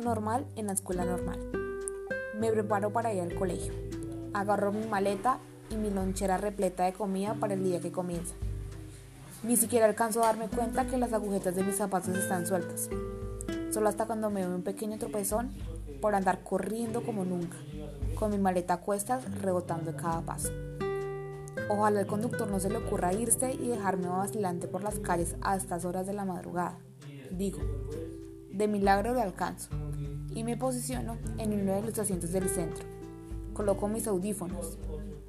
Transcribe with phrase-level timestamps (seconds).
[0.00, 1.38] normal en la escuela normal.
[2.38, 3.72] Me preparo para ir al colegio.
[4.32, 5.38] Agarro mi maleta
[5.70, 8.34] y mi lonchera repleta de comida para el día que comienza.
[9.42, 12.88] Ni siquiera alcanzo a darme cuenta que las agujetas de mis zapatos están sueltas.
[13.70, 15.50] Solo hasta cuando me veo un pequeño tropezón
[16.00, 17.56] por andar corriendo como nunca,
[18.14, 20.50] con mi maleta a cuestas rebotando en cada paso.
[21.68, 25.56] Ojalá el conductor no se le ocurra irse y dejarme vacilante por las calles a
[25.56, 26.78] estas horas de la madrugada.
[27.30, 27.58] Digo,
[28.52, 29.70] de milagro lo alcanzo
[30.34, 32.84] y me posiciono en uno de los asientos del centro.
[33.54, 34.78] Coloco mis audífonos,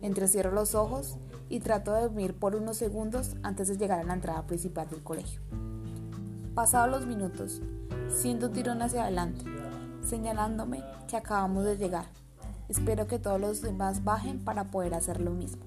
[0.02, 1.18] entrecierro los ojos
[1.50, 5.04] y trato de dormir por unos segundos antes de llegar a la entrada principal del
[5.04, 5.42] colegio.
[6.56, 7.62] Pasados los minutos,
[8.08, 9.44] siento un tirón hacia adelante,
[10.08, 12.06] señalándome que acabamos de llegar.
[12.70, 15.64] Espero que todos los demás bajen para poder hacer lo mismo.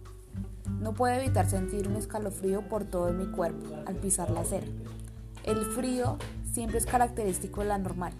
[0.81, 4.67] No puedo evitar sentir un escalofrío por todo mi cuerpo al pisar la acera.
[5.47, 6.19] El frío
[6.53, 8.13] siempre es característico de la normal.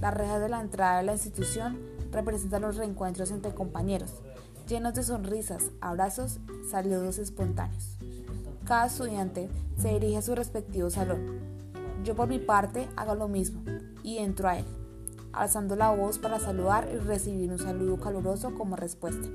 [0.00, 1.78] Las rejas de la entrada de la institución
[2.10, 4.12] representan los reencuentros entre compañeros,
[4.66, 7.96] llenos de sonrisas, abrazos, saludos espontáneos.
[8.64, 9.48] Cada estudiante
[9.80, 11.38] se dirige a su respectivo salón.
[12.02, 13.62] Yo por mi parte hago lo mismo
[14.02, 14.64] y entro a él,
[15.32, 19.28] alzando la voz para saludar y recibir un saludo caluroso como respuesta.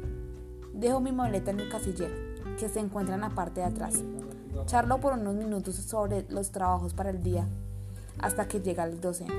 [0.74, 2.14] Dejo mi maleta en el casillero,
[2.60, 4.04] que se encuentra en la parte de atrás.
[4.66, 7.46] Charlo por unos minutos sobre los trabajos para el día,
[8.20, 9.34] hasta que llega el docente.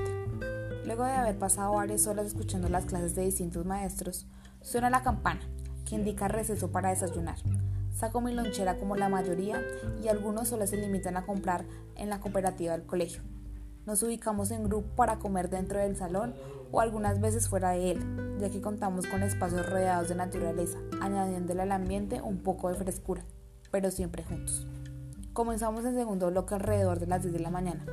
[0.85, 4.27] Luego de haber pasado varias horas escuchando las clases de distintos maestros,
[4.61, 5.41] suena la campana,
[5.85, 7.37] que indica receso para desayunar.
[7.93, 9.61] Saco mi lonchera como la mayoría
[10.03, 13.23] y algunos solo se limitan a comprar en la cooperativa del colegio.
[13.85, 16.35] Nos ubicamos en grupo para comer dentro del salón
[16.71, 21.61] o algunas veces fuera de él, ya que contamos con espacios rodeados de naturaleza, añadiéndole
[21.61, 23.23] al ambiente un poco de frescura,
[23.71, 24.67] pero siempre juntos.
[25.35, 27.85] Comenzamos el segundo bloque alrededor de las 10 de la mañana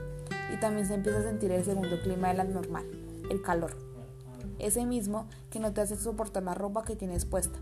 [0.55, 2.85] y también se empieza a sentir el segundo clima de la normal,
[3.30, 3.77] el calor.
[4.61, 7.58] Ese mismo que no te hace soportar la ropa que tienes puesta.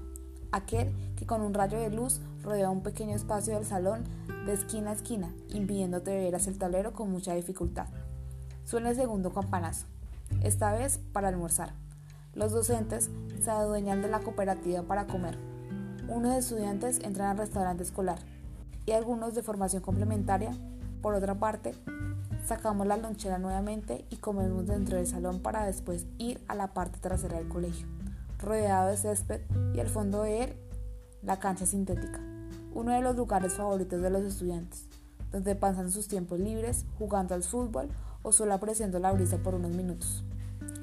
[0.52, 4.04] Aquel que con un rayo de luz rodea un pequeño espacio del salón
[4.44, 7.86] de esquina a esquina, impidiéndote ver hacia el tablero con mucha dificultad.
[8.64, 9.86] Suena el segundo campanazo,
[10.42, 11.72] esta vez para almorzar.
[12.34, 13.08] Los docentes
[13.40, 15.38] se adueñan de la cooperativa para comer.
[16.06, 18.18] Unos estudiantes entran al restaurante escolar
[18.86, 20.52] y algunos de formación complementaria,
[21.02, 21.74] por otra parte,
[22.44, 26.98] Sacamos la lonchera nuevamente y comemos dentro del salón para después ir a la parte
[26.98, 27.86] trasera del colegio,
[28.38, 29.42] rodeado de césped
[29.74, 30.56] y al fondo de él
[31.22, 32.18] la cancha sintética,
[32.74, 34.86] uno de los lugares favoritos de los estudiantes,
[35.30, 37.88] donde pasan sus tiempos libres jugando al fútbol
[38.22, 40.24] o solo apreciando la brisa por unos minutos.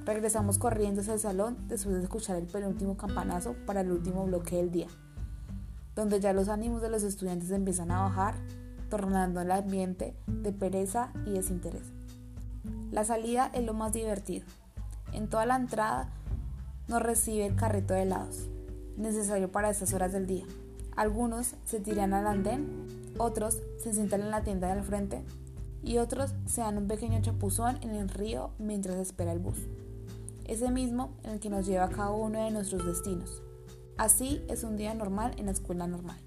[0.06, 4.56] Regresamos corriendo hacia el salón después de escuchar el penúltimo campanazo para el último bloque
[4.56, 4.88] del día,
[5.98, 8.36] donde ya los ánimos de los estudiantes empiezan a bajar
[8.88, 11.92] tornando el ambiente de pereza y desinterés.
[12.92, 14.46] La salida es lo más divertido.
[15.12, 16.10] En toda la entrada
[16.88, 18.48] nos recibe el carrito de helados,
[18.96, 20.46] necesario para estas horas del día.
[20.96, 22.86] Algunos se tiran al andén,
[23.18, 25.24] otros se sientan en la tienda del frente
[25.84, 29.58] y otros se dan un pequeño chapuzón en el río mientras espera el bus.
[30.46, 33.42] Ese mismo en el que nos lleva a cada uno de nuestros destinos.
[33.98, 36.27] Así es un día normal en la escuela normal.